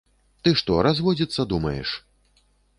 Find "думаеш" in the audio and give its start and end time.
1.53-1.95